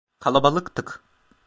[0.19, 1.03] Kalabalıktık.